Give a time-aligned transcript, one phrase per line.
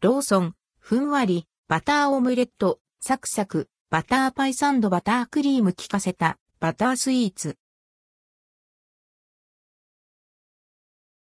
[0.00, 7.56] ローソン、ふんわり、バターオムレット、サクサク、バターパイサンドバタークリーム効かせた、バタースイーツ。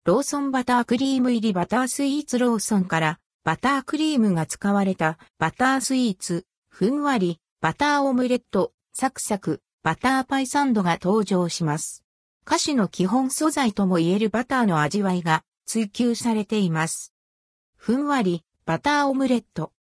[0.06, 12.04] ローソンバタークリーム入りバタースイーツローソンからバタークリームが使われたバタースイーツ、ふんわり、バターオムレット、サクサク、バターパイサンドが登場します。
[12.46, 17.12] 菓子の基本素材とも言えるバターの味わいが追求されています。
[17.76, 19.72] ふんわり、バターオムレット。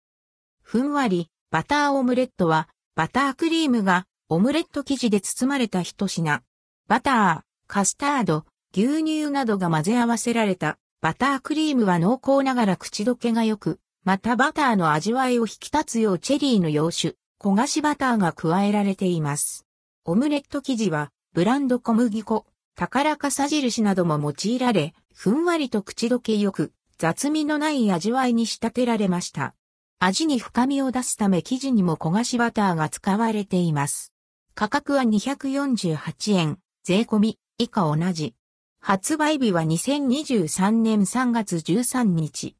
[0.62, 6.41] ふんわり、バターオムレットは、バタークリームがオムレット生地で包まれた一品。
[6.88, 19.66] バター、カスタード、牛乳などが混ぜ合わせられたバタークリームは濃厚ながら口どけが良く、またバターの味わいを引き立つようチェリーの洋酒、焦がしバターが加えられています。
[20.06, 22.45] オムレット生地は、ブランド小麦粉、
[22.78, 29.54] 宝かさ印なども用いられ、ふんわりと口どけ良く、雑味のない味わいに仕立てられました。
[30.00, 34.14] 味に深みを出すため生地にも焦がしバターが使われています。
[34.56, 38.34] 価格は248円、税込み、以下同じ。
[38.80, 42.56] 発売日は2023年3月13日。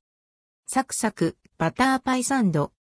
[0.68, 2.72] サクサク、バターパイサンド。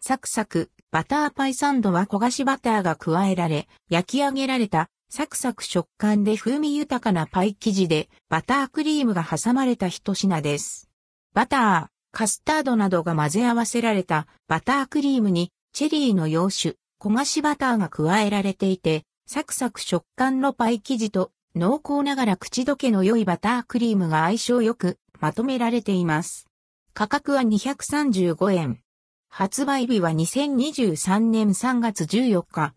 [0.00, 10.90] サクサク、バターパイサンドは焦がしバターが加えられ、焼き上げられたサクサク食感で風味豊かなパイ生地でバタークリームが挟まれた一品です。
[11.34, 26.48] バター、カスタードなどが混ぜ合わせられたバタークリームにチェリーの洋酒、焦がしバターが加えられていて、サクサク食感のパイ生地と濃厚ながら口どけの良いバタークリームが相性よくまとめられています。
[26.92, 28.80] 価格は235円。
[29.28, 32.74] 発売日は2023年3月14日。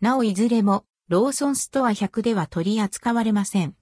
[0.00, 3.74] なおいずれもローソンストア100では取り扱われません。